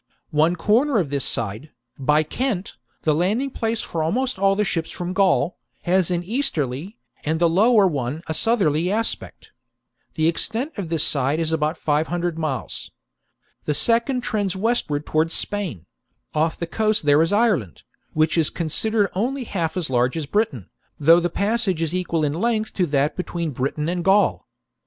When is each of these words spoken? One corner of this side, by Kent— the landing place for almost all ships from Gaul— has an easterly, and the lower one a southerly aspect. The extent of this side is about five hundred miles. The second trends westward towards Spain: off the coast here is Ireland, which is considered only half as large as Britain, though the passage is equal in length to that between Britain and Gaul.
One 0.31 0.55
corner 0.55 0.97
of 0.97 1.11
this 1.11 1.23
side, 1.23 1.69
by 1.99 2.23
Kent— 2.23 2.75
the 3.03 3.13
landing 3.13 3.51
place 3.51 3.81
for 3.81 4.01
almost 4.01 4.39
all 4.39 4.55
ships 4.63 4.89
from 4.89 5.13
Gaul— 5.13 5.59
has 5.83 6.09
an 6.09 6.23
easterly, 6.23 6.97
and 7.23 7.39
the 7.39 7.47
lower 7.47 7.85
one 7.85 8.23
a 8.25 8.33
southerly 8.33 8.91
aspect. 8.91 9.51
The 10.15 10.27
extent 10.27 10.71
of 10.75 10.89
this 10.89 11.03
side 11.05 11.39
is 11.39 11.51
about 11.51 11.77
five 11.77 12.07
hundred 12.07 12.35
miles. 12.39 12.89
The 13.65 13.75
second 13.75 14.21
trends 14.21 14.55
westward 14.55 15.05
towards 15.05 15.35
Spain: 15.35 15.85
off 16.33 16.57
the 16.57 16.65
coast 16.65 17.03
here 17.05 17.21
is 17.21 17.31
Ireland, 17.31 17.83
which 18.13 18.39
is 18.39 18.49
considered 18.49 19.11
only 19.13 19.43
half 19.43 19.77
as 19.77 19.91
large 19.91 20.17
as 20.17 20.25
Britain, 20.25 20.71
though 20.99 21.19
the 21.19 21.29
passage 21.29 21.79
is 21.79 21.93
equal 21.93 22.23
in 22.25 22.33
length 22.33 22.73
to 22.73 22.87
that 22.87 23.15
between 23.15 23.51
Britain 23.51 23.87
and 23.87 24.03
Gaul. 24.03 24.47